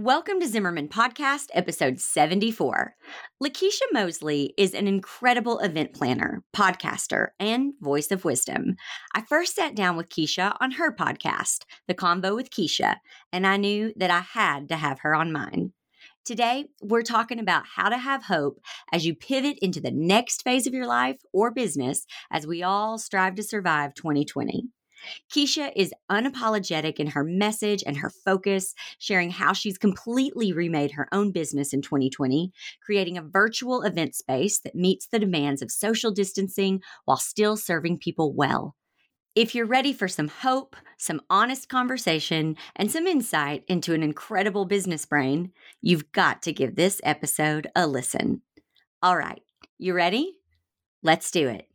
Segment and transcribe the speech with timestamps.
[0.00, 2.94] Welcome to Zimmerman Podcast, episode 74.
[3.42, 8.76] LaKisha Mosley is an incredible event planner, podcaster, and voice of wisdom.
[9.12, 12.98] I first sat down with Kisha on her podcast, The Convo with Kisha,
[13.32, 15.72] and I knew that I had to have her on mine.
[16.24, 18.60] Today, we're talking about how to have hope
[18.92, 22.98] as you pivot into the next phase of your life or business as we all
[22.98, 24.68] strive to survive 2020.
[25.32, 31.08] Kisha is unapologetic in her message and her focus, sharing how she's completely remade her
[31.12, 32.52] own business in 2020,
[32.84, 37.98] creating a virtual event space that meets the demands of social distancing while still serving
[37.98, 38.74] people well.
[39.34, 44.64] If you're ready for some hope, some honest conversation, and some insight into an incredible
[44.64, 48.42] business brain, you've got to give this episode a listen.
[49.00, 49.42] All right,
[49.78, 50.38] you ready?
[51.04, 51.68] Let's do it.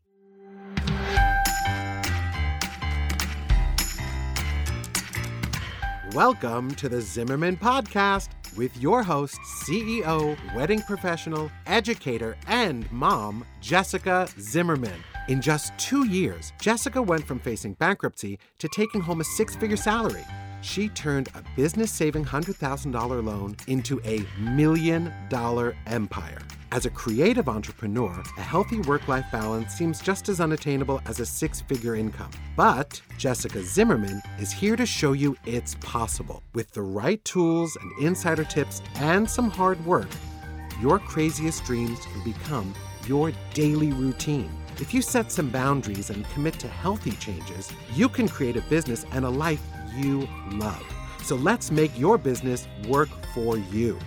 [6.14, 14.28] Welcome to the Zimmerman Podcast with your host, CEO, wedding professional, educator, and mom, Jessica
[14.40, 15.04] Zimmerman.
[15.28, 19.76] In just two years, Jessica went from facing bankruptcy to taking home a six figure
[19.76, 20.24] salary.
[20.62, 26.38] She turned a business saving $100,000 loan into a million dollar empire.
[26.74, 31.26] As a creative entrepreneur, a healthy work life balance seems just as unattainable as a
[31.26, 32.32] six figure income.
[32.58, 36.42] But Jessica Zimmerman is here to show you it's possible.
[36.56, 40.08] With the right tools and insider tips and some hard work,
[40.82, 42.74] your craziest dreams can become
[43.06, 44.50] your daily routine.
[44.80, 49.06] If you set some boundaries and commit to healthy changes, you can create a business
[49.12, 49.62] and a life
[49.96, 50.84] you love.
[51.22, 54.00] So let's make your business work for you.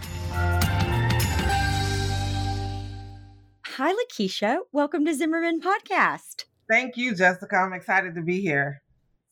[3.78, 4.60] Hi, LaKisha.
[4.72, 6.46] Welcome to Zimmerman Podcast.
[6.66, 7.56] Thank you, Jessica.
[7.56, 8.80] I'm excited to be here.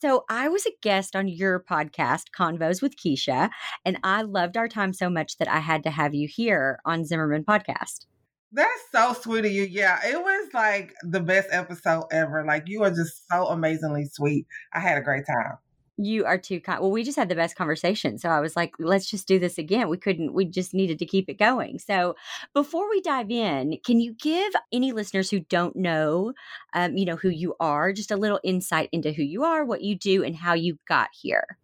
[0.03, 3.49] So, I was a guest on your podcast, Convos with Kisha,
[3.87, 7.07] and I loved our time so much that I had to have you here on
[7.07, 8.05] Zimmerman Podcast.
[8.53, 9.63] That's so sweet of you.
[9.63, 12.45] Yeah, it was like the best episode ever.
[12.47, 14.47] Like, you are just so amazingly sweet.
[14.75, 15.57] I had a great time.
[15.97, 16.81] You are too kind.
[16.81, 18.19] Well, we just had the best conversation.
[18.19, 19.89] So I was like, let's just do this again.
[19.89, 21.79] We couldn't, we just needed to keep it going.
[21.79, 22.17] So
[22.53, 26.33] before we dive in, can you give any listeners who don't know,
[26.73, 29.83] um, you know, who you are, just a little insight into who you are, what
[29.83, 31.59] you do, and how you got here?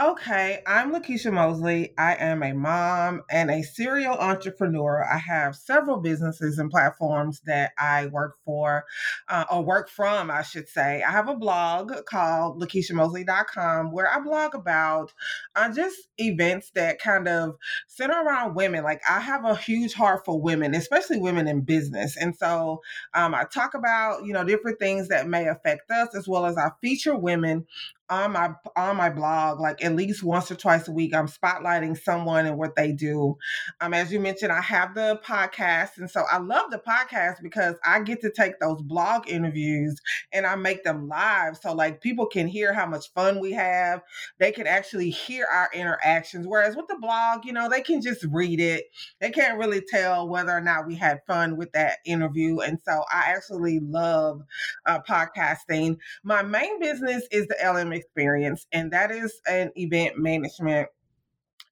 [0.00, 1.94] Okay, I'm LaKisha Mosley.
[1.96, 5.06] I am a mom and a serial entrepreneur.
[5.08, 8.84] I have several businesses and platforms that I work for,
[9.28, 11.04] uh, or work from, I should say.
[11.06, 15.12] I have a blog called LaKishaMosley.com where I blog about
[15.54, 17.56] uh, just events that kind of
[17.86, 18.82] center around women.
[18.82, 22.16] Like, I have a huge heart for women, especially women in business.
[22.16, 22.80] And so
[23.14, 26.56] um, I talk about, you know, different things that may affect us, as well as
[26.56, 27.66] I feature women
[28.12, 31.98] on my on my blog like at least once or twice a week i'm spotlighting
[31.98, 33.34] someone and what they do.
[33.80, 37.76] Um as you mentioned i have the podcast and so i love the podcast because
[37.86, 39.98] i get to take those blog interviews
[40.30, 41.56] and i make them live.
[41.56, 44.02] So like people can hear how much fun we have.
[44.38, 48.24] They can actually hear our interactions whereas with the blog you know they can just
[48.30, 48.84] read it.
[49.20, 53.04] They can't really tell whether or not we had fun with that interview and so
[53.10, 54.42] i actually love
[54.86, 55.96] uh, podcasting.
[56.22, 60.88] My main business is the lm experience, and that is an event management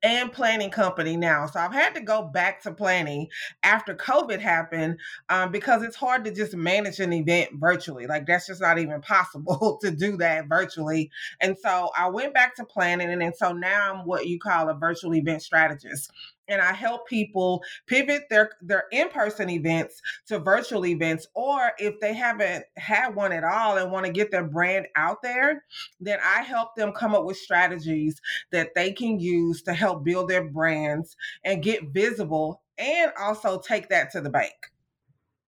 [0.03, 1.47] and planning company now.
[1.47, 3.29] So I've had to go back to planning
[3.63, 4.99] after COVID happened
[5.29, 8.07] um, because it's hard to just manage an event virtually.
[8.07, 11.11] Like that's just not even possible to do that virtually.
[11.41, 14.69] And so I went back to planning, and, and so now I'm what you call
[14.69, 16.11] a virtual event strategist
[16.51, 22.13] and I help people pivot their their in-person events to virtual events or if they
[22.13, 25.65] haven't had one at all and want to get their brand out there,
[26.01, 28.21] then I help them come up with strategies
[28.53, 33.89] that they can use to help build their brands and get visible and also take
[33.89, 34.55] that to the bank.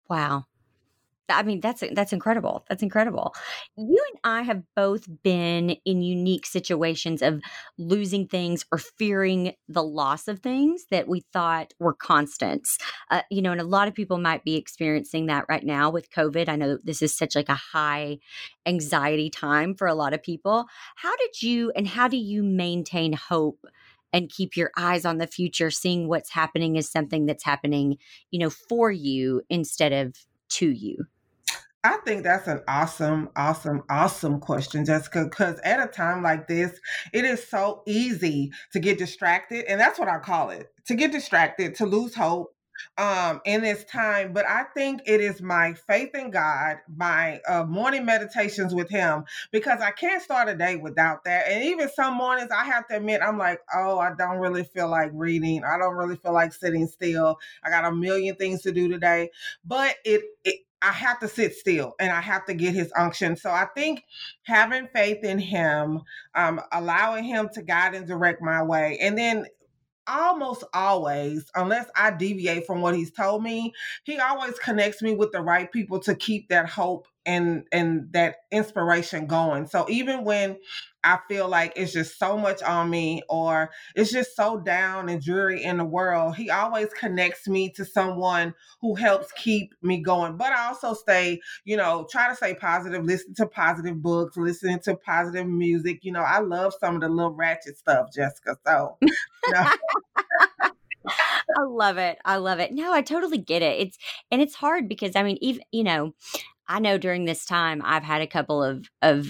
[0.08, 0.44] Wow.
[1.28, 2.64] I mean, that's that's incredible.
[2.68, 3.34] That's incredible.
[3.76, 7.40] You and I have both been in unique situations of
[7.78, 12.76] losing things or fearing the loss of things that we thought were constants.
[13.10, 16.10] Uh, you know, and a lot of people might be experiencing that right now with
[16.10, 16.48] COVID.
[16.48, 18.18] I know this is such like a high
[18.66, 20.66] anxiety time for a lot of people.
[20.96, 23.66] How did you and how do you maintain hope?
[24.14, 27.96] and keep your eyes on the future seeing what's happening as something that's happening
[28.30, 30.14] you know for you instead of
[30.50, 31.06] to you
[31.84, 35.24] I think that's an awesome, awesome, awesome question, Jessica.
[35.24, 36.78] Because at a time like this,
[37.12, 39.64] it is so easy to get distracted.
[39.66, 42.54] And that's what I call it to get distracted, to lose hope,
[42.98, 47.64] um, in this time, but I think it is my faith in God, my uh,
[47.64, 51.48] morning meditations with Him, because I can't start a day without that.
[51.48, 54.88] And even some mornings, I have to admit, I'm like, oh, I don't really feel
[54.88, 55.62] like reading.
[55.64, 57.38] I don't really feel like sitting still.
[57.62, 59.30] I got a million things to do today,
[59.64, 63.36] but it, it I have to sit still and I have to get his unction.
[63.36, 64.04] So I think
[64.42, 66.00] having faith in him,
[66.34, 69.46] um, allowing him to guide and direct my way, and then
[70.06, 73.72] almost always, unless I deviate from what he's told me,
[74.04, 78.36] he always connects me with the right people to keep that hope and and that
[78.50, 79.68] inspiration going.
[79.68, 80.56] So even when
[81.04, 85.22] I feel like it's just so much on me or it's just so down and
[85.22, 90.36] dreary in the world, he always connects me to someone who helps keep me going.
[90.36, 94.80] But I also stay, you know, try to stay positive, listen to positive books, listening
[94.80, 96.04] to positive music.
[96.04, 98.56] You know, I love some of the little ratchet stuff, Jessica.
[98.64, 98.98] So,
[99.50, 99.70] know.
[101.56, 102.18] I love it.
[102.24, 102.72] I love it.
[102.72, 103.80] No, I totally get it.
[103.80, 103.98] It's
[104.30, 106.14] and it's hard because I mean, even you know,
[106.68, 109.28] I know during this time I've had a couple of of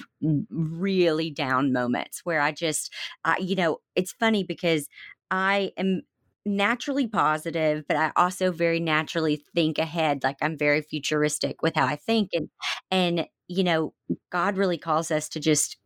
[0.50, 2.93] really down moments where I just,
[3.25, 4.88] I, you know, it's funny because
[5.31, 6.02] I am
[6.44, 10.23] naturally positive, but I also very naturally think ahead.
[10.25, 12.49] Like I'm very futuristic with how I think, and
[12.90, 13.94] and you know,
[14.31, 15.76] God really calls us to just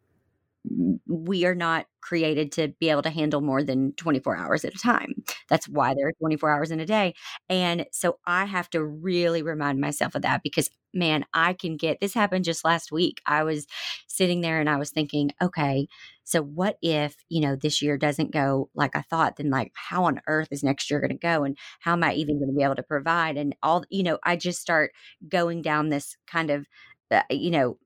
[1.07, 4.79] we are not created to be able to handle more than 24 hours at a
[4.79, 5.15] time.
[5.49, 7.15] That's why there are 24 hours in a day.
[7.49, 12.01] And so I have to really remind myself of that because, man, I can get
[12.01, 13.21] this happened just last week.
[13.27, 13.67] I was
[14.07, 15.87] sitting there and I was thinking, okay,
[16.25, 19.37] so what if, you know, this year doesn't go like I thought?
[19.37, 21.45] Then, like, how on earth is next year going to go?
[21.45, 23.37] And how am I even going to be able to provide?
[23.37, 24.93] And all, you know, I just start
[25.29, 26.67] going down this kind of,
[27.11, 27.79] uh, you know,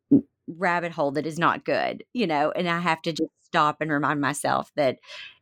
[0.58, 3.44] rabbit hole that is not good, you know, and I have to just mm-hmm.
[3.44, 4.98] stop and remind myself that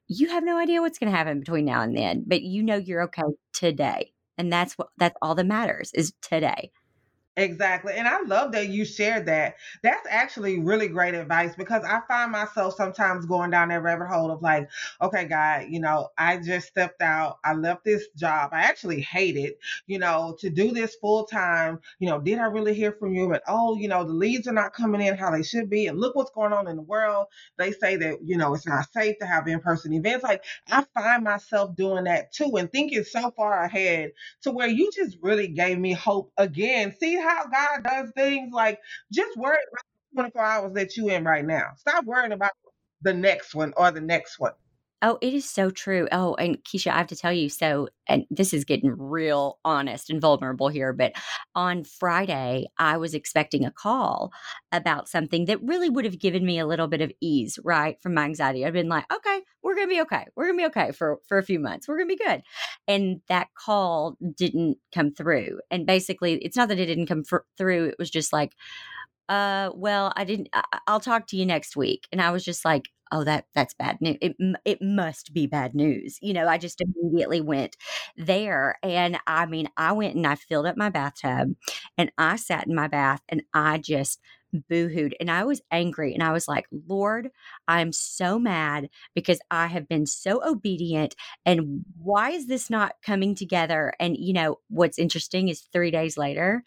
[0.08, 2.76] you have no idea what's going to happen between now and then, but you know
[2.76, 3.22] you're okay
[3.52, 4.12] today.
[4.38, 6.70] And that's what that's all that matters is today.
[7.40, 7.92] Exactly.
[7.94, 9.54] And I love that you shared that.
[9.84, 14.32] That's actually really great advice because I find myself sometimes going down that rabbit hole
[14.32, 14.68] of like,
[15.00, 17.38] okay, God, you know, I just stepped out.
[17.44, 18.50] I left this job.
[18.52, 21.78] I actually hate it, you know, to do this full time.
[22.00, 23.28] You know, did I really hear from you?
[23.28, 25.86] But oh, you know, the leads are not coming in how they should be.
[25.86, 27.26] And look what's going on in the world.
[27.56, 30.24] They say that, you know, it's not safe to have in person events.
[30.24, 34.10] Like, I find myself doing that too and thinking so far ahead
[34.42, 36.94] to where you just really gave me hope again.
[36.98, 38.52] See how God does things.
[38.54, 38.80] Like
[39.12, 39.84] just worry about
[40.14, 41.72] the 24 hours that you in right now.
[41.78, 42.52] Stop worrying about
[43.02, 44.52] the next one or the next one.
[45.00, 46.08] Oh, it is so true.
[46.10, 50.10] Oh, and Kisha, I have to tell you, so, and this is getting real honest
[50.10, 51.12] and vulnerable here, but
[51.54, 54.32] on Friday, I was expecting a call
[54.72, 58.14] about something that really would have given me a little bit of ease, right, from
[58.14, 58.66] my anxiety.
[58.66, 60.26] I've been like, okay, we're to be okay.
[60.34, 61.86] We're to be okay for, for a few months.
[61.86, 62.42] We're to be good.
[62.88, 65.60] And that call didn't come through.
[65.70, 68.56] And basically, it's not that it didn't come fr- through, it was just like,
[69.28, 72.08] uh, well, I didn't, I, I'll talk to you next week.
[72.10, 75.74] And I was just like, oh that that's bad news it, it must be bad
[75.74, 77.76] news you know i just immediately went
[78.16, 81.50] there and i mean i went and i filled up my bathtub
[81.96, 84.20] and i sat in my bath and i just
[84.70, 87.30] boohooed and I was angry and I was like, Lord,
[87.68, 91.14] I'm so mad because I have been so obedient
[91.44, 93.92] and why is this not coming together?
[94.00, 96.64] And you know, what's interesting is 3 days later,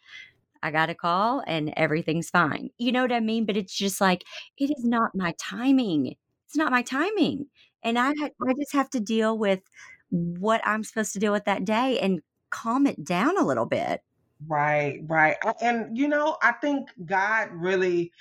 [0.63, 2.69] I got a call and everything's fine.
[2.77, 3.45] You know what I mean?
[3.45, 4.23] But it's just like,
[4.57, 6.15] it is not my timing
[6.51, 7.47] it's not my timing.
[7.81, 9.61] And I I just have to deal with
[10.09, 14.01] what I'm supposed to deal with that day and calm it down a little bit.
[14.47, 15.37] Right, right.
[15.61, 18.11] And you know, I think God really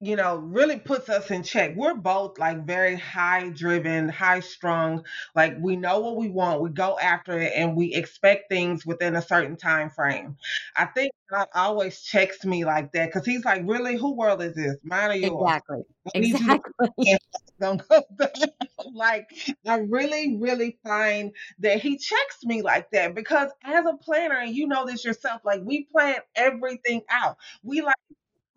[0.00, 1.74] you know, really puts us in check.
[1.76, 5.04] We're both like very high driven, high strung.
[5.34, 9.16] Like we know what we want, we go after it, and we expect things within
[9.16, 10.36] a certain time frame.
[10.76, 14.54] I think God always checks me like that because He's like, "Really, who world is
[14.54, 14.76] this?
[14.84, 15.82] Mine or yours?" Exactly.
[16.14, 16.88] Exactly.
[18.94, 19.28] like
[19.66, 24.54] I really, really find that He checks me like that because as a planner, and
[24.54, 27.36] you know this yourself, like we plan everything out.
[27.62, 27.96] We like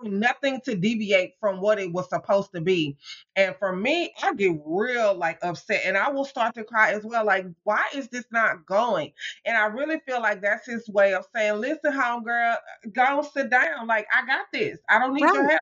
[0.03, 2.98] nothing to deviate from what it was supposed to be.
[3.36, 7.03] And for me, I get real like upset and I will start to cry as
[7.03, 7.25] well.
[7.25, 9.12] Like, why is this not going?
[9.46, 12.58] And I really feel like that's his way of saying, listen, homegirl,
[12.93, 13.88] go sit down.
[13.88, 14.79] Like, I got this.
[14.89, 15.34] I don't need right.
[15.34, 15.62] your help.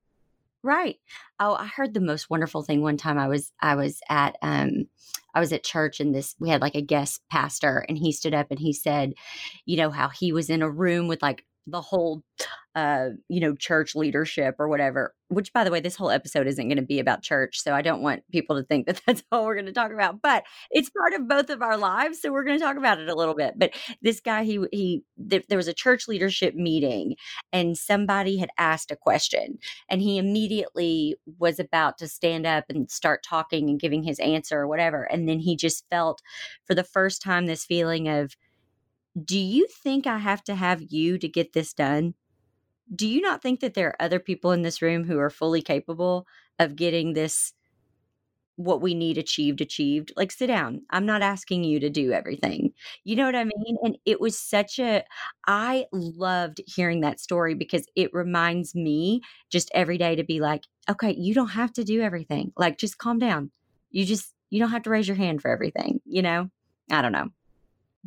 [0.62, 0.98] Right.
[1.40, 3.18] Oh, I heard the most wonderful thing one time.
[3.18, 4.88] I was I was at um
[5.34, 8.34] I was at church and this we had like a guest pastor and he stood
[8.34, 9.14] up and he said,
[9.66, 12.24] you know how he was in a room with like the whole
[12.76, 15.14] uh, you know, church leadership or whatever.
[15.28, 17.82] Which, by the way, this whole episode isn't going to be about church, so I
[17.82, 20.22] don't want people to think that that's all we're going to talk about.
[20.22, 23.10] But it's part of both of our lives, so we're going to talk about it
[23.10, 23.56] a little bit.
[23.58, 23.72] But
[24.02, 27.16] this guy, he he, th- there was a church leadership meeting,
[27.52, 29.58] and somebody had asked a question,
[29.90, 34.60] and he immediately was about to stand up and start talking and giving his answer
[34.60, 36.22] or whatever, and then he just felt,
[36.66, 38.36] for the first time, this feeling of,
[39.26, 42.16] "Do you think I have to have you to get this done?"
[42.94, 45.62] do you not think that there are other people in this room who are fully
[45.62, 46.26] capable
[46.58, 47.54] of getting this
[48.56, 50.12] what we need achieved achieved?
[50.18, 50.82] Like sit down.
[50.90, 52.74] I'm not asking you to do everything.
[53.06, 53.78] You know what i mean?
[53.84, 55.04] And it was such a
[55.48, 60.64] i loved hearing that story because it reminds me just every day to be like
[60.90, 62.52] okay you don't have to do everything.
[62.58, 63.52] Like just calm down.
[63.92, 66.50] You just you don't have to raise your hand for everything you know?
[66.92, 67.30] I don't know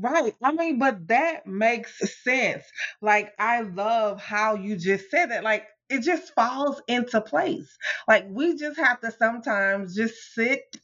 [0.03, 0.35] Right.
[0.43, 2.65] I mean, but that makes sense.
[3.01, 5.45] Like, I love how you just said that.
[5.45, 7.79] Like, it just falls into place.
[8.09, 10.77] Like, we just have to sometimes just sit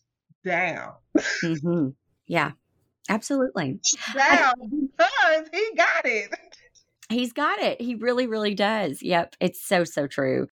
[0.44, 0.92] down.
[1.42, 1.88] hmm
[2.28, 2.52] Yeah,
[3.08, 3.80] absolutely.
[4.14, 4.54] down
[4.96, 6.30] because he got it.
[7.08, 7.80] He's got it.
[7.80, 9.02] He really, really does.
[9.02, 9.34] Yep.
[9.40, 10.46] It's so, so true.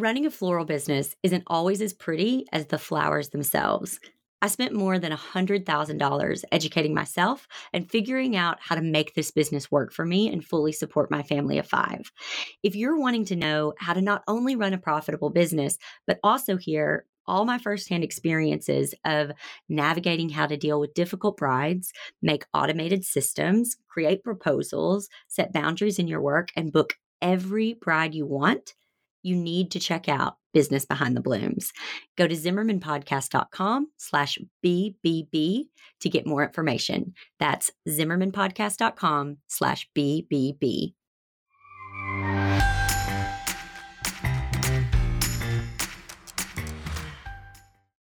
[0.00, 4.00] Running a floral business isn't always as pretty as the flowers themselves.
[4.40, 9.70] I spent more than $100,000 educating myself and figuring out how to make this business
[9.70, 12.10] work for me and fully support my family of five.
[12.62, 15.76] If you're wanting to know how to not only run a profitable business,
[16.06, 19.32] but also hear all my firsthand experiences of
[19.68, 21.92] navigating how to deal with difficult brides,
[22.22, 28.24] make automated systems, create proposals, set boundaries in your work, and book every bride you
[28.24, 28.74] want,
[29.22, 31.72] you need to check out Business Behind the Blooms.
[32.16, 35.64] Go to zimmermanpodcast.com slash BBB
[36.00, 37.14] to get more information.
[37.38, 40.94] That's zimmermanpodcast.com slash BBB.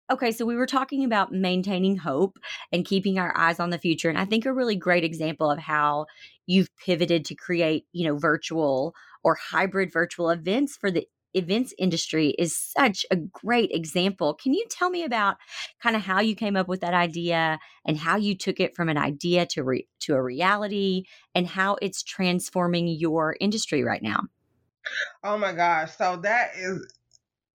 [0.09, 2.39] Okay, so we were talking about maintaining hope
[2.71, 4.07] and keeping our eyes on the future.
[4.07, 6.05] And I think a really great example of how
[6.45, 8.95] you've pivoted to create, you know, virtual
[9.27, 14.33] or hybrid virtual events for the events industry is such a great example.
[14.33, 15.35] Can you tell me about
[15.83, 18.87] kind of how you came up with that idea and how you took it from
[18.87, 21.03] an idea to re- to a reality
[21.35, 24.21] and how it's transforming your industry right now?
[25.25, 25.91] Oh my gosh.
[25.97, 26.87] So that is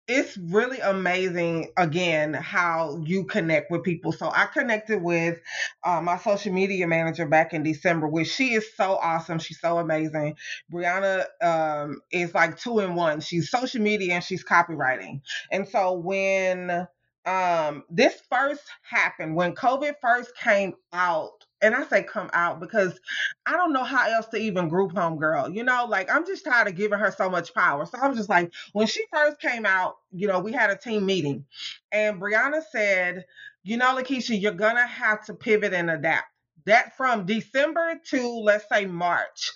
[0.09, 4.13] it's really amazing again how you connect with people.
[4.13, 5.41] So i connected with
[5.85, 9.39] uh, my social media manager back in december which she is so awesome.
[9.39, 10.37] She's so amazing.
[10.73, 13.21] Brianna um, is like two in one.
[13.21, 15.23] She's social media and she's copywriting.
[15.53, 16.89] And so when
[17.27, 22.99] um, this first happened when covid first came out and I say come out because
[23.47, 25.51] I don't know how else to even group home girl.
[25.51, 27.87] You know, like I'm just tired of giving her so much power.
[27.87, 31.07] So I'm just like, when she first came out, you know, we had a team
[31.07, 31.45] meeting
[31.93, 33.25] and Brianna said,
[33.65, 36.27] you know, LaKisha, you're gonna have to pivot and adapt.
[36.67, 39.53] That from December to let's say March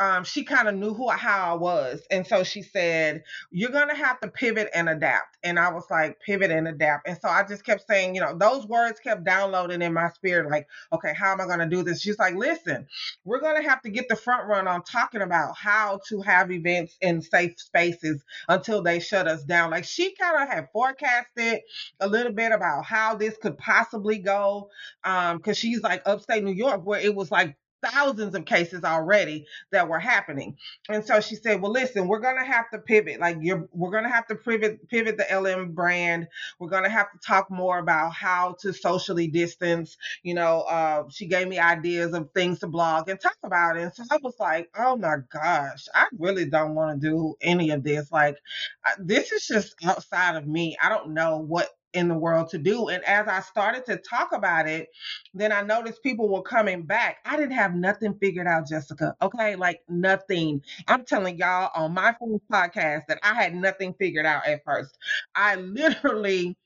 [0.00, 3.94] um, she kind of knew who how I was, and so she said, "You're gonna
[3.96, 7.44] have to pivot and adapt." And I was like, "Pivot and adapt." And so I
[7.44, 11.32] just kept saying, you know, those words kept downloading in my spirit, like, "Okay, how
[11.32, 12.88] am I gonna do this?" She's like, "Listen,
[13.24, 16.96] we're gonna have to get the front run on talking about how to have events
[17.02, 21.60] in safe spaces until they shut us down." Like she kind of had forecasted
[22.00, 24.70] a little bit about how this could possibly go,
[25.04, 29.46] um, because she's like upstate New York, where it was like thousands of cases already
[29.72, 30.56] that were happening.
[30.88, 33.20] And so she said, "Well, listen, we're going to have to pivot.
[33.20, 36.28] Like you're we're going to have to pivot pivot the LM brand.
[36.58, 39.96] We're going to have to talk more about how to socially distance.
[40.22, 43.82] You know, uh, she gave me ideas of things to blog and talk about it.
[43.82, 47.70] And so I was like, "Oh my gosh, I really don't want to do any
[47.70, 48.10] of this.
[48.12, 48.36] Like
[48.84, 50.76] I, this is just outside of me.
[50.82, 52.88] I don't know what in the world to do.
[52.88, 54.88] And as I started to talk about it,
[55.34, 57.18] then I noticed people were coming back.
[57.24, 59.16] I didn't have nothing figured out, Jessica.
[59.22, 60.62] Okay, like nothing.
[60.88, 64.96] I'm telling y'all on my first podcast that I had nothing figured out at first.
[65.34, 66.56] I literally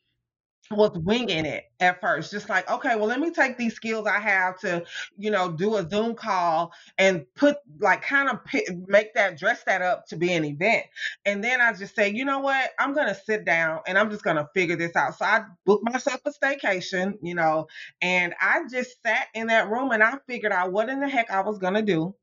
[0.71, 4.19] was winging it at first just like okay well let me take these skills i
[4.21, 4.85] have to
[5.19, 8.39] you know do a zoom call and put like kind of
[8.87, 10.85] make that dress that up to be an event.
[11.27, 12.71] And then i just say you know what?
[12.79, 15.17] I'm gonna sit down and i'm just gonna figure this out.
[15.19, 17.67] So i booked myself a staycation you know
[18.03, 21.31] and i just sat in that room and i figured out what in the heck
[21.31, 22.15] i was gonna do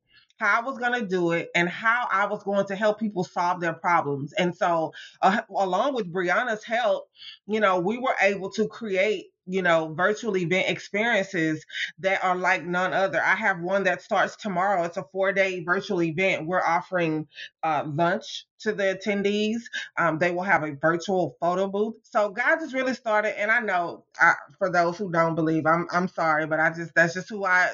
[0.42, 3.24] how I was going to do it, and how I was going to help people
[3.24, 4.32] solve their problems.
[4.34, 7.08] And so, uh, along with Brianna's help,
[7.46, 11.64] you know, we were able to create you know, virtual event experiences
[11.98, 13.20] that are like none other.
[13.20, 14.84] I have one that starts tomorrow.
[14.84, 16.46] It's a four day virtual event.
[16.46, 17.26] We're offering
[17.62, 19.62] uh, lunch to the attendees.
[19.98, 21.96] Um, they will have a virtual photo booth.
[22.02, 25.86] So God just really started, and I know I, for those who don't believe, I'm
[25.90, 27.70] I'm sorry, but I just that's just who I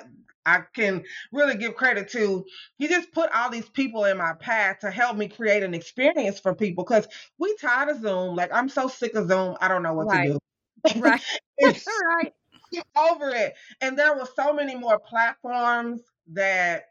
[0.49, 2.45] I can really give credit to.
[2.79, 6.41] He just put all these people in my path to help me create an experience
[6.41, 7.07] for people because
[7.39, 8.35] we tired of Zoom.
[8.35, 9.57] Like I'm so sick of Zoom.
[9.61, 10.33] I don't know what right.
[10.33, 10.39] to
[10.95, 11.01] do.
[11.01, 11.21] Right.
[11.63, 12.33] right.
[12.97, 13.55] Over it.
[13.81, 16.01] And there were so many more platforms
[16.33, 16.85] that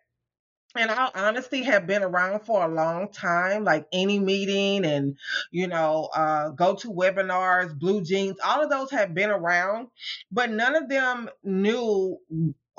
[0.78, 5.18] in all honesty have been around for a long time like AnyMeeting and
[5.50, 9.88] you know uh GoToWebinars BlueJeans all of those have been around
[10.32, 12.20] but none of them knew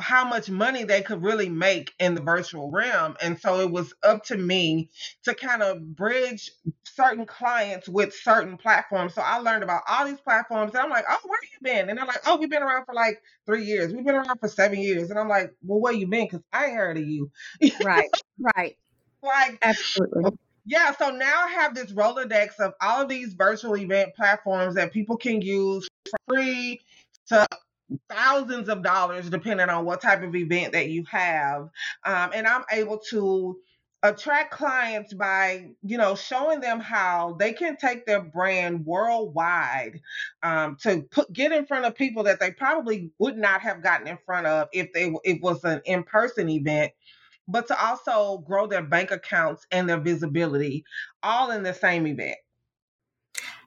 [0.01, 3.17] how much money they could really make in the virtual realm.
[3.21, 4.91] And so it was up to me
[5.25, 6.51] to kind of bridge
[6.85, 9.15] certain clients with certain platforms.
[9.15, 11.89] So I learned about all these platforms and I'm like, oh, where you been?
[11.89, 13.93] And they're like, oh, we've been around for like three years.
[13.93, 15.11] We've been around for seven years.
[15.11, 16.27] And I'm like, well, where you been?
[16.27, 17.31] Because I heard of you.
[17.83, 18.11] right,
[18.57, 18.77] right.
[19.21, 20.31] Like, absolutely.
[20.65, 24.93] Yeah, so now I have this Rolodex of all of these virtual event platforms that
[24.93, 26.81] people can use for free
[27.31, 27.47] to
[28.11, 31.63] thousands of dollars depending on what type of event that you have.
[32.05, 33.59] Um, and i'm able to
[34.05, 40.01] attract clients by you know showing them how they can take their brand worldwide
[40.43, 44.09] um, to put get in front of people that they probably would not have gotten
[44.09, 46.93] in front of if they it was an in-person event
[47.49, 50.85] but to also grow their bank accounts and their visibility
[51.23, 52.39] all in the same event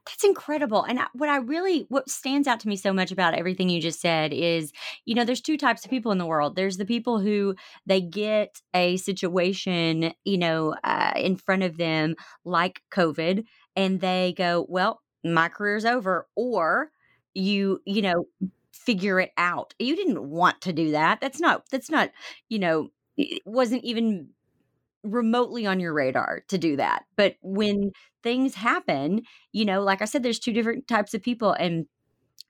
[0.06, 0.84] that's incredible.
[0.84, 4.02] And what I really, what stands out to me so much about everything you just
[4.02, 4.72] said is,
[5.06, 6.56] you know, there's two types of people in the world.
[6.56, 7.56] There's the people who
[7.86, 14.34] they get a situation, you know, uh, in front of them like COVID, and they
[14.38, 16.28] go, well, my career's over.
[16.36, 16.90] Or
[17.36, 18.26] you, you know,
[18.74, 19.76] figure it out.
[19.78, 21.22] You didn't want to do that.
[21.22, 22.10] That's not, that's not,
[22.50, 24.30] you know, it wasn't even
[25.04, 27.04] remotely on your radar to do that.
[27.16, 27.92] But when
[28.24, 31.86] things happen, you know, like I said, there's two different types of people and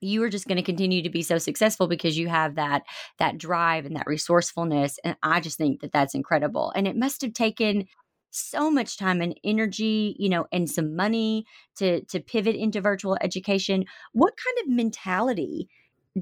[0.02, 2.82] you are just going to continue to be so successful because you have that
[3.18, 7.22] that drive and that resourcefulness and i just think that that's incredible and it must
[7.22, 7.86] have taken
[8.30, 13.16] so much time and energy you know and some money to to pivot into virtual
[13.20, 15.68] education what kind of mentality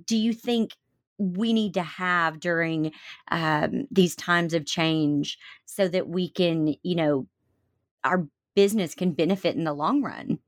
[0.06, 0.72] do you think
[1.20, 2.92] we need to have during
[3.30, 7.26] um, these times of change so that we can, you know,
[8.02, 10.38] our business can benefit in the long run.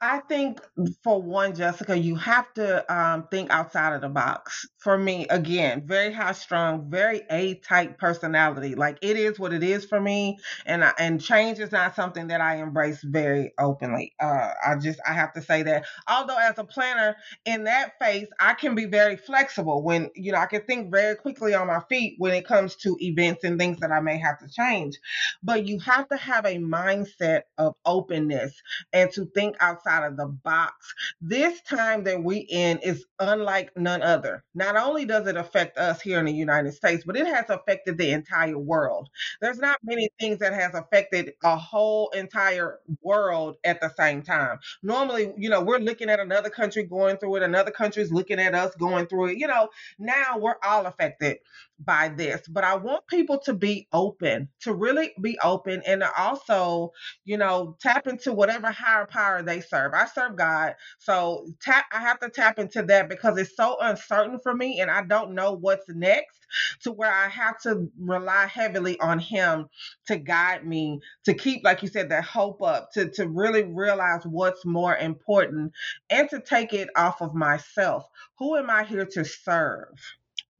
[0.00, 0.60] I think
[1.02, 4.66] for one, Jessica, you have to um, think outside of the box.
[4.78, 8.74] For me, again, very high strung, very A type personality.
[8.76, 12.28] Like it is what it is for me, and I, and change is not something
[12.28, 14.12] that I embrace very openly.
[14.20, 15.86] Uh, I just I have to say that.
[16.08, 20.38] Although as a planner in that phase, I can be very flexible when you know
[20.38, 23.80] I can think very quickly on my feet when it comes to events and things
[23.80, 24.96] that I may have to change.
[25.42, 28.54] But you have to have a mindset of openness
[28.92, 30.74] and to think outside of the box.
[31.20, 34.44] This time that we in is unlike none other.
[34.54, 37.98] Not only does it affect us here in the United States, but it has affected
[37.98, 39.08] the entire world.
[39.40, 44.58] There's not many things that has affected a whole entire world at the same time.
[44.82, 48.54] Normally, you know, we're looking at another country going through it, another country's looking at
[48.54, 49.38] us going through it.
[49.38, 51.38] You know, now we're all affected
[51.80, 52.42] by this.
[52.48, 56.92] But I want people to be open, to really be open and also,
[57.24, 59.92] you know, tap into whatever higher power they serve.
[59.94, 60.74] I serve God.
[60.98, 64.90] So tap I have to tap into that because it's so uncertain for me and
[64.90, 66.38] I don't know what's next
[66.82, 69.66] to where I have to rely heavily on him
[70.06, 74.22] to guide me, to keep, like you said, that hope up, to, to really realize
[74.24, 75.72] what's more important
[76.10, 78.04] and to take it off of myself.
[78.38, 79.88] Who am I here to serve?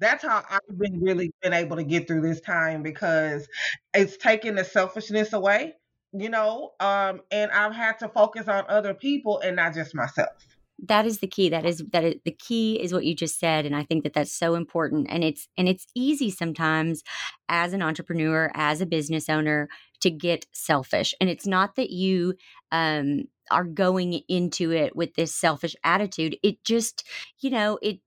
[0.01, 3.49] that's how I've been really been able to get through this time because
[3.95, 5.75] it's taken the selfishness away,
[6.17, 10.47] you know, um, and I've had to focus on other people and not just myself.
[10.87, 11.49] That is the key.
[11.49, 14.13] That is that is, the key is what you just said, and I think that
[14.13, 15.07] that's so important.
[15.09, 17.03] And it's and it's easy sometimes
[17.49, 19.69] as an entrepreneur, as a business owner,
[20.01, 21.15] to get selfish.
[21.21, 22.35] And it's not that you
[22.73, 26.37] um, are going into it with this selfish attitude.
[26.43, 27.07] It just,
[27.41, 28.01] you know, it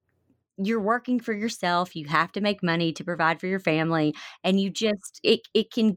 [0.57, 4.59] you're working for yourself you have to make money to provide for your family and
[4.59, 5.95] you just it it can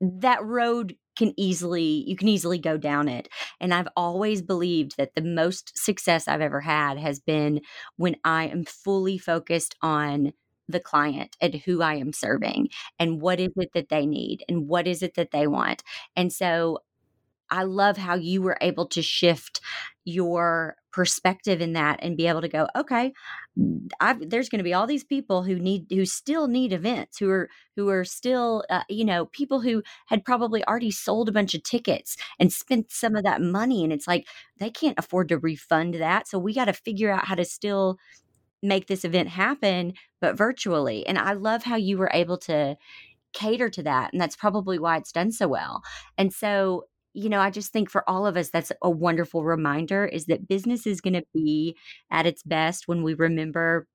[0.00, 3.28] that road can easily you can easily go down it.
[3.60, 7.60] And i've always believed that the most success i've ever had has been
[7.96, 10.32] when i am fully focused on
[10.68, 14.68] the client and who i am serving and what is it that they need and
[14.68, 15.82] what is it that they want.
[16.16, 16.78] And so
[17.50, 19.60] I love how you were able to shift
[20.04, 23.12] your perspective in that and be able to go, okay,
[24.00, 27.30] I've, there's going to be all these people who need who still need events who
[27.30, 31.54] are who are still uh, you know people who had probably already sold a bunch
[31.54, 34.26] of tickets and spent some of that money and it's like
[34.58, 37.98] they can't afford to refund that so we got to figure out how to still
[38.62, 42.76] make this event happen but virtually and I love how you were able to
[43.32, 45.82] cater to that and that's probably why it's done so well
[46.16, 50.04] and so you know, I just think for all of us, that's a wonderful reminder
[50.04, 51.76] is that business is going to be
[52.10, 53.86] at its best when we remember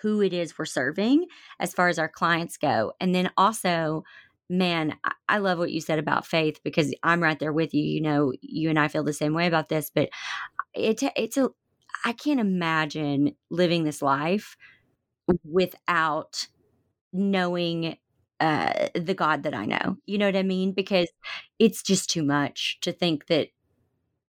[0.00, 1.26] who it is we're serving
[1.60, 2.92] as far as our clients go.
[3.00, 4.04] And then also,
[4.48, 4.96] man,
[5.28, 7.84] I love what you said about faith because I'm right there with you.
[7.84, 10.08] You know, you and I feel the same way about this, but
[10.74, 11.50] it, it's a,
[12.04, 14.56] I can't imagine living this life
[15.44, 16.48] without
[17.12, 17.96] knowing
[18.42, 19.96] uh, the God that I know.
[20.04, 20.72] You know what I mean?
[20.72, 21.08] Because
[21.60, 23.48] it's just too much to think that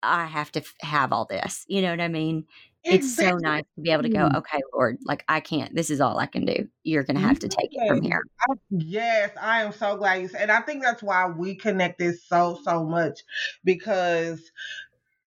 [0.02, 1.64] I have to f- have all this.
[1.68, 2.44] You know what I mean?
[2.84, 6.02] It's so nice to be able to go, okay, Lord, like I can't, this is
[6.02, 6.68] all I can do.
[6.82, 8.22] You're going to have to take it from here.
[8.42, 12.20] I, yes, I am so glad you said, and I think that's why we connected
[12.20, 13.20] so, so much
[13.64, 14.50] because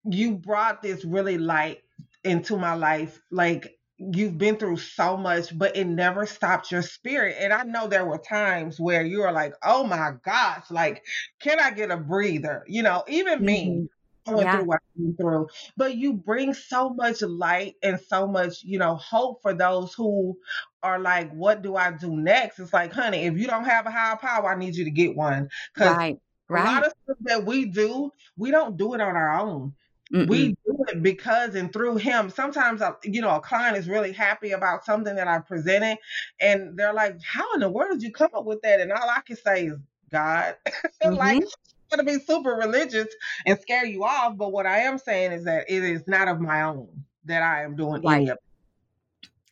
[0.05, 1.83] you brought this really light
[2.25, 3.21] into my life.
[3.31, 7.37] Like you've been through so much, but it never stopped your spirit.
[7.39, 11.05] And I know there were times where you were like, oh my gosh, like,
[11.41, 12.65] can I get a breather?
[12.67, 13.69] You know, even me.
[13.69, 13.85] Mm-hmm.
[14.27, 14.57] I went yeah.
[14.57, 15.49] through what I went through.
[15.77, 20.39] But you bring so much light and so much, you know, hope for those who
[20.83, 22.59] are like, what do I do next?
[22.59, 25.15] It's like, honey, if you don't have a higher power, I need you to get
[25.15, 25.51] one.
[25.79, 26.19] Right.
[26.49, 26.63] right.
[26.63, 29.75] a lot of stuff that we do, we don't do it on our own.
[30.15, 30.29] Mm-mm.
[30.29, 32.31] We do it because and through him.
[32.31, 35.99] Sometimes, I, you know, a client is really happy about something that I presented,
[36.41, 39.09] and they're like, "How in the world did you come up with that?" And all
[39.09, 39.79] I can say is,
[40.11, 40.57] "God."
[41.03, 41.17] Mm-hmm.
[41.19, 41.45] like,
[41.91, 43.09] going to be super religious
[43.45, 44.39] and scare you off.
[44.39, 47.63] But what I am saying is that it is not of my own that I
[47.65, 48.21] am doing right.
[48.21, 48.39] any of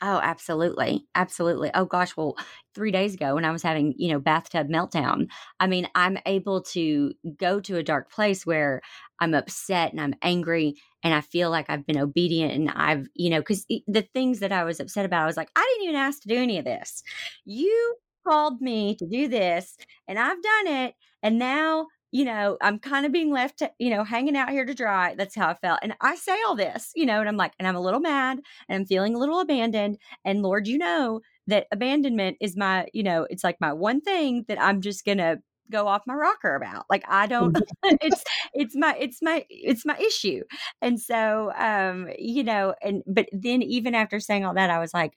[0.04, 1.06] Oh, absolutely.
[1.14, 1.70] Absolutely.
[1.74, 2.36] Oh gosh, well,
[2.74, 5.28] 3 days ago when I was having, you know, bathtub meltdown,
[5.60, 8.80] I mean, I'm able to go to a dark place where
[9.22, 13.30] I'm upset and I'm angry and I feel like I've been obedient and I've, you
[13.30, 15.96] know, cuz the things that I was upset about, I was like, I didn't even
[15.96, 17.02] ask to do any of this.
[17.44, 19.76] You called me to do this
[20.08, 23.88] and I've done it and now you know, I'm kind of being left, to, you
[23.88, 25.14] know, hanging out here to dry.
[25.14, 25.78] That's how I felt.
[25.82, 28.38] And I say all this, you know, and I'm like, and I'm a little mad
[28.68, 29.96] and I'm feeling a little abandoned.
[30.22, 34.44] And Lord, you know that abandonment is my, you know, it's like my one thing
[34.48, 35.38] that I'm just going to
[35.72, 36.86] go off my rocker about.
[36.88, 37.96] Like I don't mm-hmm.
[38.00, 40.42] it's it's my it's my it's my issue.
[40.80, 44.94] And so um you know and but then even after saying all that I was
[44.94, 45.14] like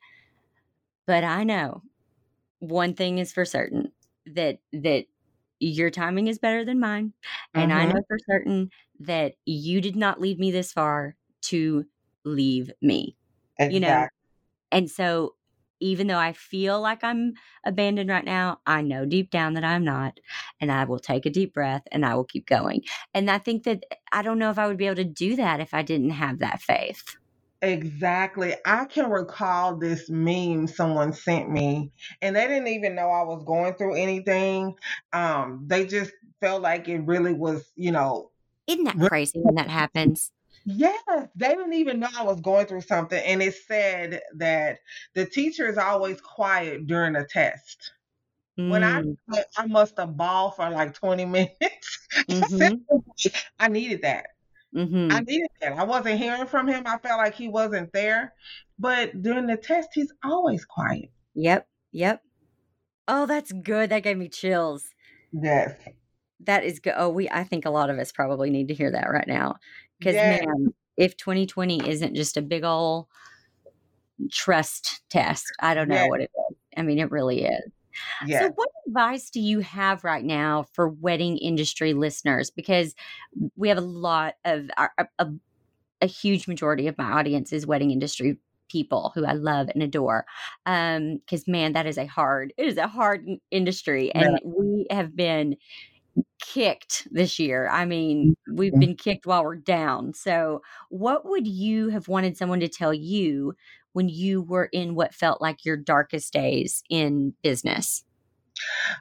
[1.05, 1.83] but I know
[2.59, 3.91] one thing is for certain
[4.25, 5.05] that that
[5.59, 7.13] your timing is better than mine.
[7.53, 7.95] And I mm-hmm.
[7.95, 11.85] know for certain that you did not lead me this far to
[12.23, 13.15] leave me.
[13.57, 13.75] Exactly.
[13.75, 14.07] You know?
[14.71, 15.35] And so
[15.79, 17.33] even though I feel like I'm
[17.65, 20.19] abandoned right now, I know deep down that I'm not.
[20.59, 22.83] And I will take a deep breath and I will keep going.
[23.13, 25.59] And I think that I don't know if I would be able to do that
[25.59, 27.03] if I didn't have that faith.
[27.61, 28.53] Exactly.
[28.65, 33.43] I can recall this meme someone sent me, and they didn't even know I was
[33.43, 34.75] going through anything.
[35.13, 36.11] Um, they just
[36.41, 38.29] felt like it really was, you know.
[38.67, 40.31] Isn't that crazy when that happens?
[40.65, 40.99] Yes,
[41.35, 43.21] they didn't even know I was going through something.
[43.23, 44.79] And it said that
[45.13, 47.91] the teacher is always quiet during a test.
[48.59, 48.69] Mm.
[48.69, 49.15] When I mm.
[49.57, 52.07] I must have bawled for like 20 minutes.
[52.29, 53.27] Mm-hmm.
[53.59, 54.27] I needed that.
[54.75, 55.11] Mm-hmm.
[55.11, 55.73] I needed that.
[55.73, 56.83] I wasn't hearing from him.
[56.85, 58.33] I felt like he wasn't there.
[58.79, 61.11] But during the test, he's always quiet.
[61.35, 61.67] Yep.
[61.91, 62.21] Yep.
[63.07, 63.91] Oh, that's good.
[63.91, 64.83] That gave me chills.
[65.31, 65.75] Yes.
[66.41, 66.93] That is good.
[66.97, 69.55] Oh, we I think a lot of us probably need to hear that right now.
[69.99, 70.45] Because yes.
[70.45, 73.07] man, if 2020 isn't just a big old
[74.31, 76.09] trust test, I don't know yes.
[76.09, 76.57] what it is.
[76.77, 77.71] I mean, it really is.
[78.25, 78.41] Yeah.
[78.41, 82.49] So, what advice do you have right now for wedding industry listeners?
[82.49, 82.93] Because
[83.55, 85.27] we have a lot of a, a,
[86.01, 88.37] a huge majority of my audience is wedding industry
[88.69, 90.25] people who I love and adore.
[90.65, 94.51] Um, because man, that is a hard, it is a hard industry, and yeah.
[94.57, 95.55] we have been
[96.53, 97.67] kicked this year.
[97.69, 98.79] I mean, we've mm-hmm.
[98.79, 100.13] been kicked while we're down.
[100.13, 103.55] So, what would you have wanted someone to tell you
[103.93, 108.03] when you were in what felt like your darkest days in business?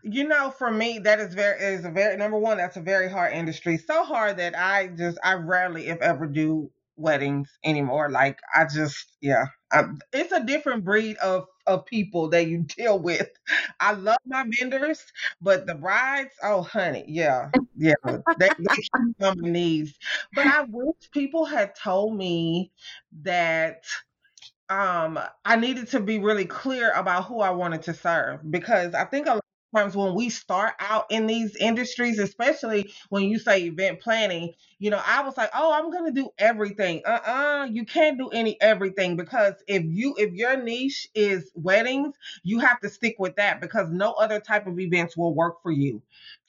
[0.02, 2.56] You know, for me, that is very is a very number one.
[2.56, 3.78] That's a very hard industry.
[3.78, 8.10] So hard that I just I rarely, if ever, do weddings anymore.
[8.10, 12.98] Like I just, yeah, I, it's a different breed of of people that you deal
[12.98, 13.28] with.
[13.80, 15.04] I love my vendors,
[15.40, 17.94] but the brides, oh honey, yeah, yeah,
[18.36, 18.86] they, they keep
[19.22, 19.96] on my knees.
[20.32, 22.72] But I wish people had told me
[23.22, 23.84] that
[24.70, 29.04] um I needed to be really clear about who I wanted to serve because I
[29.04, 29.43] think a lot
[29.74, 34.90] times when we start out in these industries, especially when you say event planning, you
[34.90, 39.16] know, I was like, "Oh, I'm to do everything." Uh-uh, you can't do any everything
[39.16, 43.90] because if you if your niche is weddings, you have to stick with that because
[43.90, 46.02] no other type of events will work for you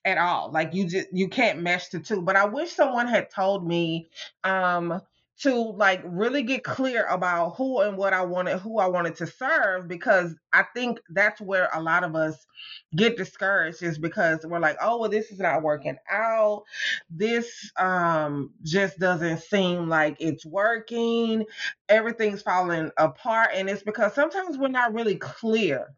[0.06, 0.52] at all.
[0.52, 2.22] Like you just you can't mesh the two.
[2.22, 4.08] But I wish someone had told me
[4.44, 5.02] um
[5.42, 9.28] to like really get clear about who and what I wanted, who I wanted to
[9.28, 12.46] serve, because I think that's where a lot of us
[12.96, 16.64] get discouraged is because we're like, oh, well, this is not working out.
[17.10, 21.46] This um just doesn't seem like it's working.
[21.90, 23.50] Everything's falling apart.
[23.54, 25.94] And it's because sometimes we're not really clear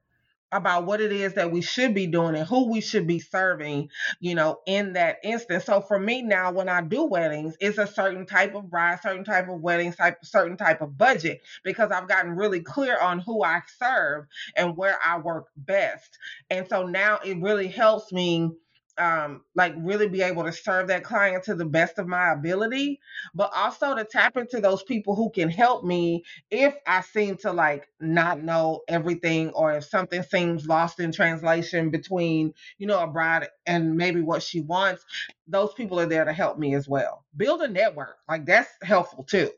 [0.52, 3.90] about what it is that we should be doing and who we should be serving,
[4.20, 5.66] you know, in that instance.
[5.66, 9.26] So for me now, when I do weddings, it's a certain type of bride, certain
[9.26, 13.44] type of wedding, type, certain type of budget, because I've gotten really clear on who
[13.44, 16.18] I serve and where I work best.
[16.50, 18.52] And so now it really helps me
[18.98, 23.00] um, like really be able to serve that client to the best of my ability,
[23.34, 27.52] but also to tap into those people who can help me if I seem to
[27.52, 33.08] like not know everything or if something seems lost in translation between, you know, a
[33.08, 35.06] bride and maybe what she wants.
[35.48, 37.26] Those people are there to help me as well.
[37.36, 39.52] Build a network, like that's helpful too.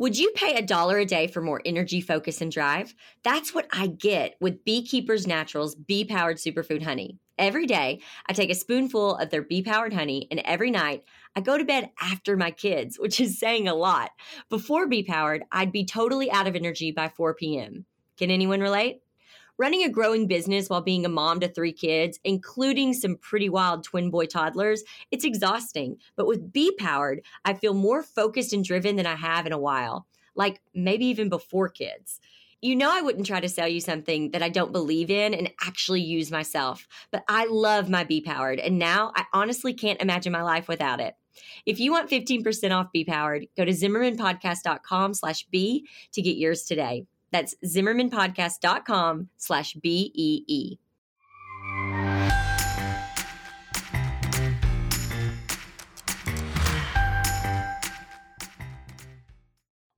[0.00, 2.94] Would you pay a dollar a day for more energy, focus, and drive?
[3.22, 7.18] That's what I get with BeeKeeper's Naturals bee powered superfood honey.
[7.36, 11.04] Every day, I take a spoonful of their bee powered honey, and every night,
[11.36, 14.12] I go to bed after my kids, which is saying a lot.
[14.48, 17.84] Before bee powered, I'd be totally out of energy by 4 p.m.
[18.16, 19.02] Can anyone relate?
[19.60, 23.84] Running a growing business while being a mom to three kids, including some pretty wild
[23.84, 25.98] twin boy toddlers, it's exhausting.
[26.16, 29.58] But with Bee Powered, I feel more focused and driven than I have in a
[29.58, 32.20] while, like maybe even before kids.
[32.62, 35.52] You know, I wouldn't try to sell you something that I don't believe in and
[35.60, 40.32] actually use myself, but I love my Bee Powered, and now I honestly can't imagine
[40.32, 41.16] my life without it.
[41.66, 46.62] If you want 15% off Bee Powered, go to zimmermanpodcast.com slash B to get yours
[46.62, 47.04] today.
[47.32, 50.78] That's zimmermanpodcast.com slash B-E-E.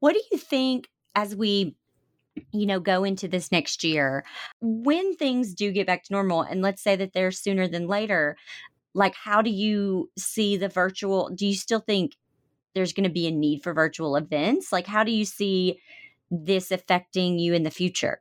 [0.00, 1.76] What do you think as we
[2.50, 4.24] you know go into this next year
[4.60, 8.36] when things do get back to normal and let's say that they're sooner than later
[8.94, 12.16] like how do you see the virtual do you still think
[12.74, 15.78] there's going to be a need for virtual events like how do you see
[16.32, 18.20] this affecting you in the future?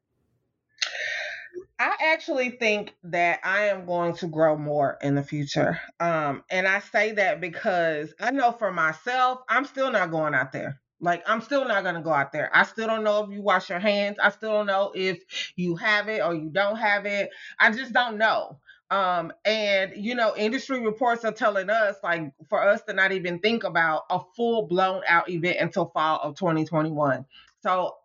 [1.80, 5.80] I actually think that I am going to grow more in the future.
[6.00, 10.52] Um, and I say that because I know for myself, I'm still not going out
[10.52, 10.80] there.
[11.00, 12.56] Like, I'm still not going to go out there.
[12.56, 14.18] I still don't know if you wash your hands.
[14.22, 15.24] I still don't know if
[15.56, 17.32] you have it or you don't have it.
[17.60, 18.60] I just don't know.
[18.92, 23.40] Um, and you know, industry reports are telling us like for us to not even
[23.40, 27.26] think about a full blown out event until fall of 2021.
[27.64, 27.96] So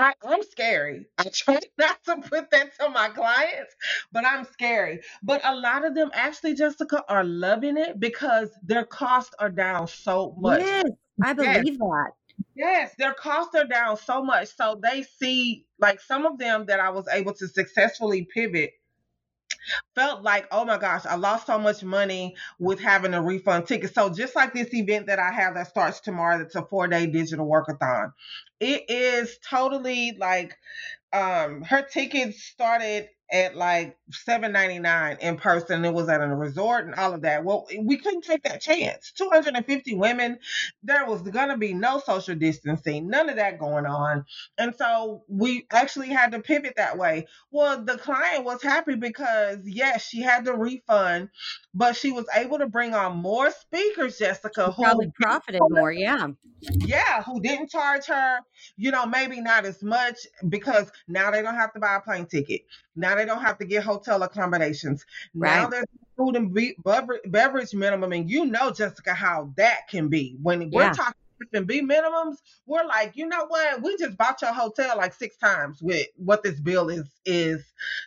[0.00, 1.06] I, I'm scary.
[1.18, 3.74] I try not to put that to my clients,
[4.12, 5.00] but I'm scary.
[5.22, 9.88] But a lot of them actually, Jessica, are loving it because their costs are down
[9.88, 10.60] so much.
[10.60, 10.84] Yes,
[11.22, 11.78] I believe yes.
[11.78, 12.10] that.
[12.54, 14.54] Yes, their costs are down so much.
[14.56, 18.72] So they see, like some of them that I was able to successfully pivot
[19.94, 23.94] felt like, oh my gosh, I lost so much money with having a refund ticket.
[23.94, 27.06] So just like this event that I have that starts tomorrow, that's a four day
[27.06, 28.12] digital workathon.
[28.60, 30.56] It is totally like
[31.12, 35.84] um her tickets started at like seven ninety nine in person.
[35.84, 37.44] It was at a resort and all of that.
[37.44, 39.12] Well, we couldn't take that chance.
[39.12, 40.38] Two hundred and fifty women.
[40.82, 44.26] There was gonna be no social distancing, none of that going on,
[44.58, 47.26] and so we actually had to pivot that way.
[47.50, 51.30] Well, the client was happy because yes, she had the refund,
[51.74, 54.18] but she was able to bring on more speakers.
[54.18, 55.90] Jessica, who probably profited more.
[55.90, 56.28] Yeah,
[56.60, 58.40] yeah, who didn't charge her.
[58.76, 60.18] You know, maybe not as much
[60.48, 62.62] because now they don't have to buy a plane ticket.
[62.94, 65.04] Now they don't have to get hotel accommodations.
[65.34, 65.62] Right.
[65.62, 66.76] Now there's food and be-
[67.26, 70.92] beverage minimum, and you know, Jessica, how that can be when we're yeah.
[70.92, 71.14] talking
[71.52, 73.82] and B minimums, we're like, you know what?
[73.82, 77.64] We just bought your hotel like six times with what this bill is is,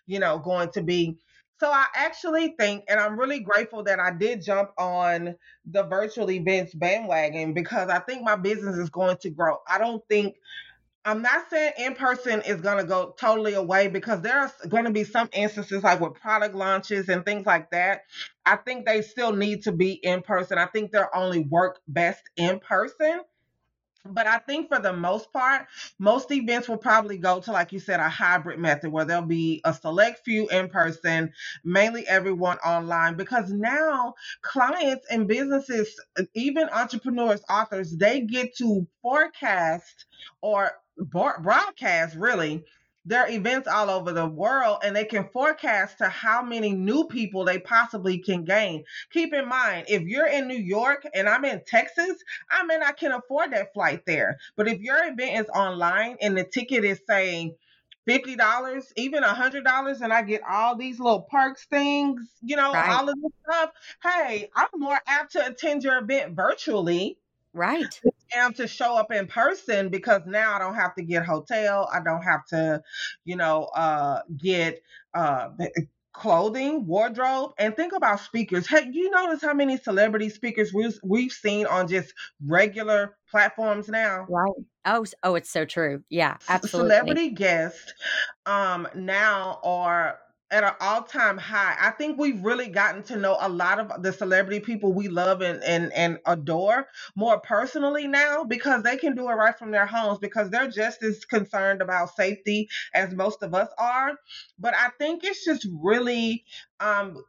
[0.07, 1.17] you know, going to be.
[1.59, 6.29] So I actually think, and I'm really grateful that I did jump on the virtual
[6.29, 9.59] events bandwagon because I think my business is going to grow.
[9.67, 10.35] I don't think
[11.05, 14.91] I'm not saying in person is going to go totally away because there's going to
[14.91, 18.01] be some instances like with product launches and things like that.
[18.45, 20.57] I think they still need to be in person.
[20.57, 23.21] I think they're only work best in person.
[24.05, 25.65] But I think for the most part,
[25.99, 29.61] most events will probably go to, like you said, a hybrid method where there'll be
[29.65, 33.15] a select few in person, mainly everyone online.
[33.15, 34.13] Because now
[34.43, 35.99] clients and businesses,
[36.35, 40.05] even entrepreneurs, authors, they get to forecast
[40.41, 42.63] or broadcast really
[43.05, 47.45] their events all over the world and they can forecast to how many new people
[47.45, 48.83] they possibly can gain.
[49.11, 52.17] Keep in mind, if you're in New York and I'm in Texas,
[52.49, 54.37] I mean, I can afford that flight there.
[54.55, 57.55] But if your event is online and the ticket is saying,
[58.05, 62.55] fifty dollars, even a hundred dollars, and I get all these little perks things, you
[62.55, 62.89] know, right.
[62.89, 63.71] all of this stuff.
[64.03, 67.17] Hey, I'm more apt to attend your event virtually
[67.55, 68.01] Right.
[68.33, 71.89] Am to show up in person because now I don't have to get hotel.
[71.91, 72.81] I don't have to,
[73.23, 74.81] you know, uh, get
[75.13, 75.49] uh,
[76.11, 78.67] clothing, wardrobe, and think about speakers.
[78.67, 82.13] Hey, you notice how many celebrity speakers we've, we've seen on just
[82.45, 84.27] regular platforms now?
[84.27, 84.65] Right.
[84.85, 86.03] Oh, oh, it's so true.
[86.09, 86.89] Yeah, absolutely.
[86.91, 87.93] Celebrity guests
[88.45, 90.19] um, now are
[90.51, 91.75] at an all-time high.
[91.79, 95.41] I think we've really gotten to know a lot of the celebrity people we love
[95.41, 99.85] and, and and adore more personally now because they can do it right from their
[99.87, 104.13] homes because they're just as concerned about safety as most of us are.
[104.59, 106.45] But I think it's just really
[106.79, 107.23] um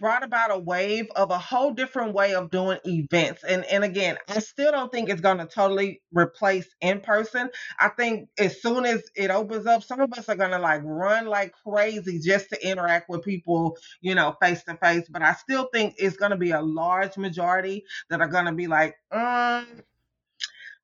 [0.00, 3.44] brought about a wave of a whole different way of doing events.
[3.44, 7.50] And and again, I still don't think it's going to totally replace in person.
[7.78, 10.82] I think as soon as it opens up, some of us are going to like
[10.84, 15.06] run like crazy just to interact with people, you know, face to face.
[15.10, 18.52] But I still think it's going to be a large majority that are going to
[18.52, 19.66] be like, um,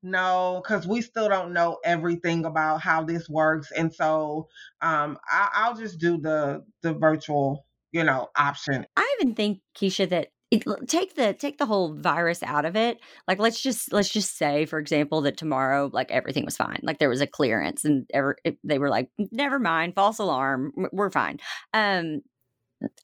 [0.03, 4.47] no, because we still don't know everything about how this works, and so
[4.81, 8.85] um, I, I'll just do the the virtual you know, option.
[8.97, 12.99] I even think, Kisha, that it, take the take the whole virus out of it.
[13.25, 16.79] Like let's just let's just say for example that tomorrow like everything was fine.
[16.83, 21.09] Like there was a clearance and ever, they were like never mind false alarm we're
[21.09, 21.39] fine.
[21.73, 22.21] Um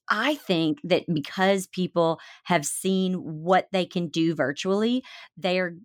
[0.09, 5.03] I think that because people have seen what they can do virtually,
[5.37, 5.75] they are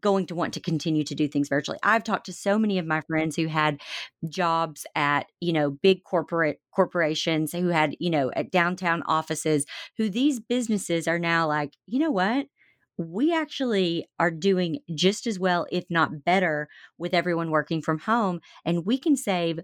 [0.00, 1.78] going to want to continue to do things virtually.
[1.82, 3.80] I've talked to so many of my friends who had
[4.28, 9.64] jobs at, you know, big corporate corporations who had, you know, at downtown offices
[9.96, 12.46] who these businesses are now like, you know what?
[12.98, 16.68] We actually are doing just as well, if not better,
[16.98, 18.40] with everyone working from home.
[18.64, 19.60] And we can save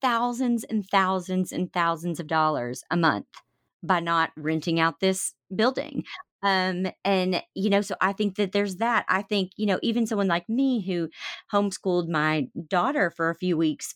[0.00, 3.26] thousands and thousands and thousands of dollars a month
[3.82, 6.04] by not renting out this building.
[6.44, 9.06] Um, and, you know, so I think that there's that.
[9.08, 11.08] I think, you know, even someone like me who
[11.52, 13.94] homeschooled my daughter for a few weeks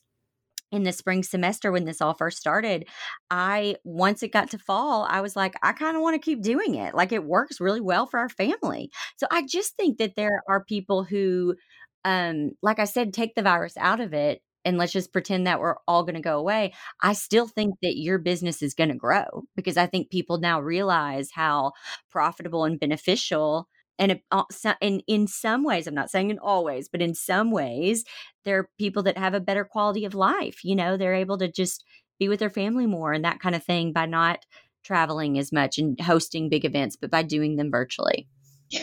[0.71, 2.87] in the spring semester when this all first started,
[3.31, 6.43] I once it got to fall, I was like, I kind of want to keep
[6.43, 6.95] doing it.
[6.95, 8.91] Like it works really well for our family.
[9.17, 11.57] So I just think that there are people who
[12.05, 15.61] um like I said take the virus out of it and let's just pretend that
[15.61, 18.97] we're all going to go away, I still think that your business is going to
[18.97, 21.73] grow because I think people now realize how
[22.11, 23.68] profitable and beneficial
[23.99, 24.44] and uh,
[24.81, 28.05] in in some ways i'm not saying in always but in some ways
[28.44, 31.51] there are people that have a better quality of life you know they're able to
[31.51, 31.85] just
[32.18, 34.44] be with their family more and that kind of thing by not
[34.85, 38.29] traveling as much and hosting big events but by doing them virtually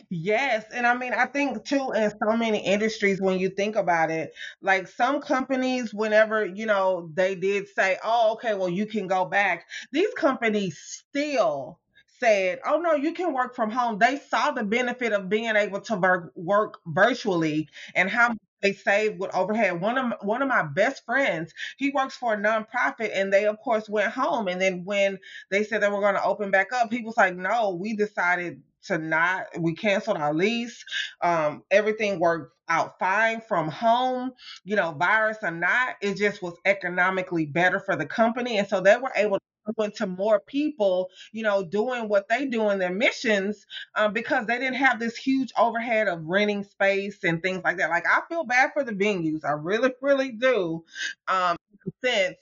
[0.10, 4.10] Yes, and I mean, I think too, in so many industries, when you think about
[4.10, 9.06] it, like some companies, whenever you know they did say, "Oh, okay, well, you can
[9.08, 11.80] go back," these companies still
[12.19, 15.82] said, "Oh no, you can work from home." They saw the benefit of being able
[15.82, 19.80] to work work virtually and how they saved with overhead.
[19.82, 23.60] One of one of my best friends, he works for a nonprofit, and they of
[23.60, 24.48] course went home.
[24.48, 25.19] And then when
[25.52, 28.62] they said they were going to open back up, he was like, "No, we decided
[28.86, 30.84] to not we canceled our lease
[31.21, 34.32] um, everything worked out fine from home
[34.63, 38.82] you know virus or not it just was economically better for the company and so
[38.82, 42.78] they were able to move into more people, you know, doing what they do in
[42.78, 47.62] their missions um, because they didn't have this huge overhead of renting space and things
[47.63, 47.89] like that.
[47.89, 50.84] Like I feel bad for the venues, I really, really do.
[51.28, 51.56] Um,
[52.04, 52.38] sense.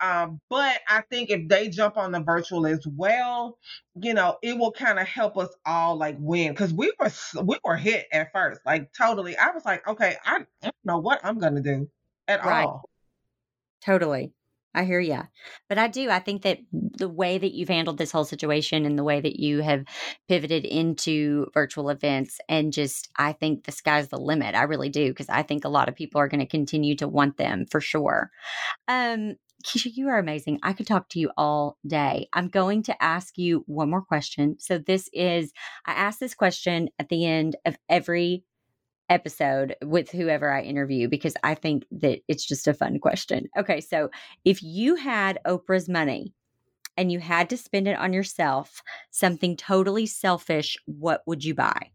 [0.00, 3.58] Um, but I think if they jump on the virtual as well,
[3.94, 7.10] you know, it will kind of help us all like win because we were
[7.42, 9.36] we were hit at first, like totally.
[9.36, 11.88] I was like, okay, I, I don't know what I'm gonna do
[12.26, 12.66] at right.
[12.66, 12.82] all.
[13.84, 14.32] Totally.
[14.78, 15.20] I hear you.
[15.68, 16.08] But I do.
[16.08, 19.40] I think that the way that you've handled this whole situation and the way that
[19.40, 19.84] you have
[20.28, 24.54] pivoted into virtual events and just, I think the sky's the limit.
[24.54, 25.08] I really do.
[25.08, 27.80] Because I think a lot of people are going to continue to want them for
[27.80, 28.30] sure.
[28.86, 30.60] Um, Kisha, you are amazing.
[30.62, 32.28] I could talk to you all day.
[32.32, 34.56] I'm going to ask you one more question.
[34.60, 35.52] So, this is,
[35.84, 38.44] I ask this question at the end of every
[39.08, 43.48] episode with whoever I interview because I think that it's just a fun question.
[43.56, 44.10] Okay, so
[44.44, 46.34] if you had Oprah's money
[46.96, 51.90] and you had to spend it on yourself, something totally selfish, what would you buy?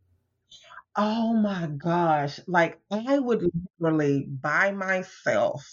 [0.96, 2.40] Oh my gosh.
[2.48, 3.50] Like I would
[3.80, 5.66] literally buy myself.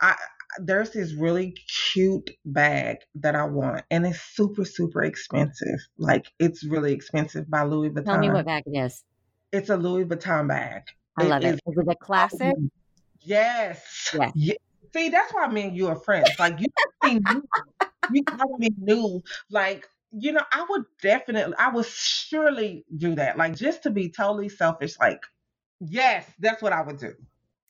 [0.00, 0.14] I
[0.60, 1.56] there's this really
[1.92, 5.80] cute bag that I want and it's super super expensive.
[5.98, 8.04] Like it's really expensive by Louis Vuitton.
[8.04, 9.02] Tell me what bag it is.
[9.54, 10.82] It's a Louis Vuitton bag.
[11.16, 11.54] I love it.
[11.54, 12.56] Is, is it a classic?
[13.20, 14.14] Yes.
[14.34, 14.54] Yeah.
[14.92, 16.30] See, that's why me and you are friends.
[16.38, 16.66] Like you
[17.20, 17.42] knew,
[18.12, 23.36] you already knew like you know, I would definitely, I would surely do that.
[23.36, 25.20] Like just to be totally selfish, like,
[25.80, 27.14] yes, that's what I would do.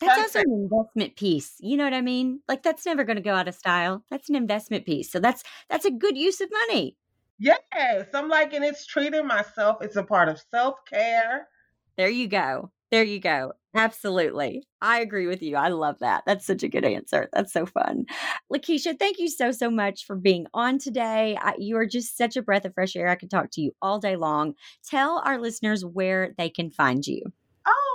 [0.00, 1.54] That's also an investment piece.
[1.60, 2.40] You know what I mean?
[2.48, 4.04] Like that's never going to go out of style.
[4.10, 5.10] That's an investment piece.
[5.10, 6.96] So that's that's a good use of money.
[7.38, 9.78] Yes, I'm like, and it's treating myself.
[9.80, 11.48] It's a part of self care.
[11.96, 12.70] There you go.
[12.90, 13.52] There you go.
[13.74, 14.62] Absolutely.
[14.80, 15.56] I agree with you.
[15.56, 16.22] I love that.
[16.26, 17.28] That's such a good answer.
[17.32, 18.04] That's so fun.
[18.52, 21.36] LaKisha, thank you so, so much for being on today.
[21.40, 23.08] I, you are just such a breath of fresh air.
[23.08, 24.54] I could talk to you all day long.
[24.88, 27.22] Tell our listeners where they can find you.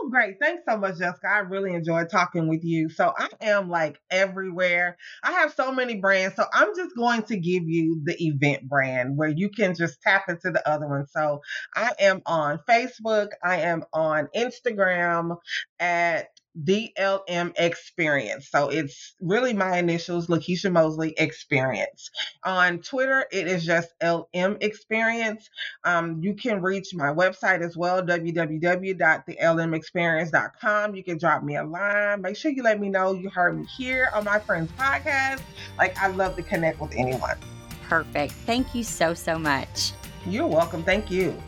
[0.01, 0.37] Oh, great.
[0.39, 1.27] Thanks so much, Jessica.
[1.27, 2.89] I really enjoyed talking with you.
[2.89, 4.97] So I am like everywhere.
[5.23, 6.35] I have so many brands.
[6.35, 10.29] So I'm just going to give you the event brand where you can just tap
[10.29, 11.07] into the other one.
[11.07, 11.41] So
[11.75, 13.29] I am on Facebook.
[13.43, 15.37] I am on Instagram
[15.79, 16.27] at
[16.63, 18.49] DLM Experience.
[18.49, 22.09] So it's really my initials, LaKisha Mosley Experience.
[22.43, 25.49] On Twitter, it is just LM Experience.
[25.83, 30.95] Um, you can reach my website as well, www.thelmexperience.com.
[30.95, 32.21] You can drop me a line.
[32.21, 35.41] Make sure you let me know you heard me here on my friend's podcast.
[35.77, 37.37] Like, I love to connect with anyone.
[37.87, 38.33] Perfect.
[38.45, 39.93] Thank you so, so much.
[40.25, 40.83] You're welcome.
[40.83, 41.41] Thank you.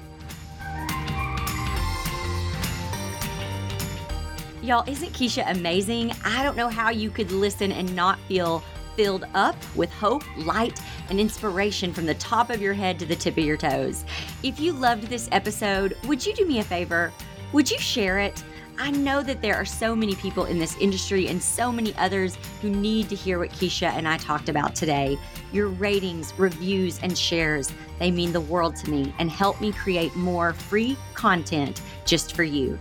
[4.63, 6.11] Y'all, isn't Kisha amazing?
[6.23, 8.63] I don't know how you could listen and not feel
[8.95, 13.15] filled up with hope, light, and inspiration from the top of your head to the
[13.15, 14.05] tip of your toes.
[14.43, 17.11] If you loved this episode, would you do me a favor?
[17.53, 18.43] Would you share it?
[18.77, 22.37] I know that there are so many people in this industry and so many others
[22.61, 25.17] who need to hear what Kisha and I talked about today.
[25.51, 30.15] Your ratings, reviews, and shares, they mean the world to me and help me create
[30.15, 32.77] more free content just for you.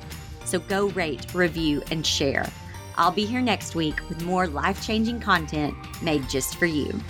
[0.50, 2.44] So go rate, review, and share.
[2.96, 7.00] I'll be here next week with more life changing content made just for you.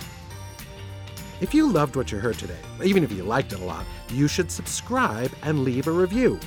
[1.41, 4.27] If you loved what you heard today, even if you liked it a lot, you
[4.27, 6.39] should subscribe and leave a review.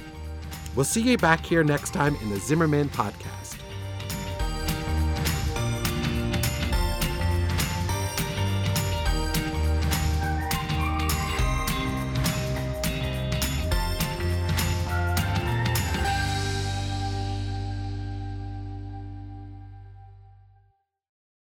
[0.76, 3.43] We'll see you back here next time in the Zimmerman Podcast.